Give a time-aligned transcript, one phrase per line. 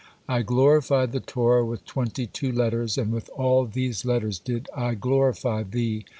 [0.27, 4.95] I glorified the Torah with twenty two letters, and with all these letters did I
[4.95, 6.05] glorify thee.